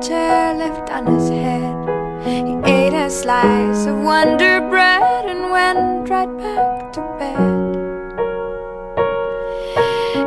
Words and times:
chair 0.00 0.54
left 0.54 0.90
on 0.90 1.06
his 1.06 1.28
head. 1.28 1.74
He 2.24 2.54
ate 2.70 2.94
a 2.94 3.10
slice 3.10 3.86
of 3.86 3.96
Wonder 3.98 4.60
Bread 4.68 5.26
and 5.26 5.50
went 5.50 6.08
right 6.08 6.38
back 6.38 6.92
to 6.92 7.00
bed. 7.18 7.38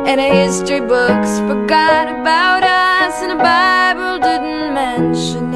And 0.08 0.20
history 0.20 0.80
books 0.80 1.38
forgot 1.40 2.08
about 2.08 2.64
us, 2.64 3.22
and 3.22 3.30
the 3.30 3.36
Bible 3.36 4.18
didn't 4.18 4.74
mention 4.74 5.51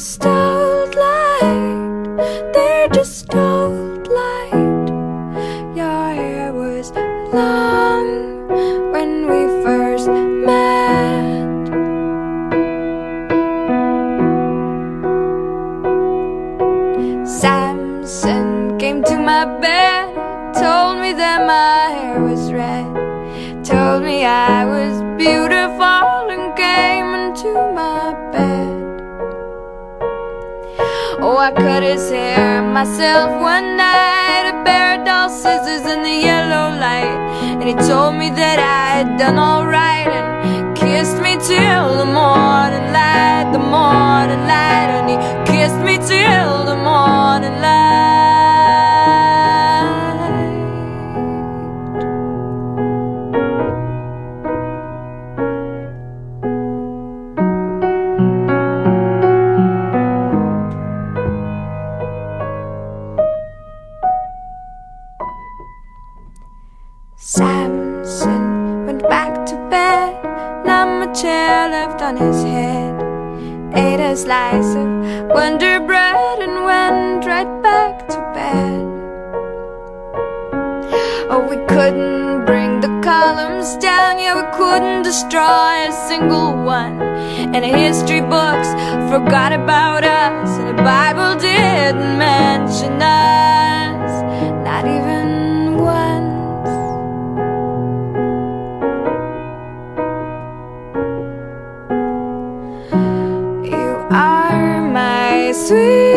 just 0.00 0.24
old 0.24 0.94
light. 0.94 2.16
They're 2.54 2.88
just 2.88 3.34
old 3.34 4.08
light. 4.08 4.88
Your 5.76 6.14
hair 6.14 6.54
was 6.54 6.90
long 7.34 8.48
when 8.92 9.26
we 9.30 9.40
first 9.62 10.08
met. 10.08 11.66
Samson 17.28 18.78
came 18.78 19.04
to 19.04 19.18
my 19.18 19.44
bed, 19.60 20.14
told 20.54 20.98
me 21.02 21.12
that 21.12 21.46
my 21.46 21.90
hair 21.98 22.20
was 22.22 22.50
red, 22.50 22.88
told 23.62 24.02
me 24.02 24.24
I 24.24 24.64
was 24.64 25.02
beautiful, 25.18 26.30
and 26.34 26.56
came 26.56 27.12
into 27.20 27.52
my 27.74 28.14
bed. 28.32 28.89
Oh, 31.22 31.36
I 31.36 31.52
cut 31.52 31.82
his 31.82 32.10
hair 32.10 32.62
myself 32.62 33.30
one 33.42 33.76
night, 33.76 34.48
a 34.48 34.64
pair 34.64 34.98
of 34.98 35.04
dull 35.04 35.28
scissors 35.28 35.82
in 35.82 36.02
the 36.02 36.16
yellow 36.28 36.74
light. 36.78 37.20
And 37.60 37.64
he 37.64 37.74
told 37.74 38.14
me 38.14 38.30
that 38.30 38.58
I 38.58 39.04
had 39.04 39.18
done 39.18 39.38
alright 39.38 40.08
and 40.08 40.74
kissed 40.74 41.20
me 41.20 41.36
till 41.36 41.98
the 41.98 42.06
morning 42.06 42.86
light, 42.96 43.50
the 43.52 43.58
morning 43.58 44.46
light. 44.48 44.88
And 44.96 45.10
he 45.12 45.16
kissed 45.52 45.80
me 45.84 45.98
till 45.98 46.69
Samson 67.22 68.86
went 68.86 69.02
back 69.02 69.44
to 69.44 69.54
bed. 69.68 70.24
Now 70.64 71.02
a 71.02 71.14
chair 71.14 71.68
left 71.68 72.00
on 72.00 72.16
his 72.16 72.42
head. 72.42 72.94
Ate 73.74 74.00
a 74.00 74.16
slice 74.16 74.74
of 74.74 74.88
Wonder 75.28 75.80
Bread 75.80 76.38
and 76.40 76.64
went 76.64 77.26
right 77.26 77.62
back 77.62 78.08
to 78.08 78.16
bed. 78.32 78.80
Oh, 81.28 81.46
we 81.46 81.56
couldn't 81.66 82.46
bring 82.46 82.80
the 82.80 82.88
columns 83.04 83.76
down, 83.76 84.18
yeah, 84.18 84.36
we 84.40 84.56
couldn't 84.56 85.02
destroy 85.02 85.88
a 85.88 85.92
single 86.08 86.54
one. 86.64 87.02
And 87.02 87.62
the 87.62 87.68
history 87.68 88.22
books 88.22 88.68
forgot 89.12 89.52
about 89.52 90.04
us, 90.04 90.58
and 90.58 90.70
the 90.70 90.82
Bible 90.82 91.38
didn't 91.38 92.16
mention 92.16 92.49
sweet. 105.52 106.09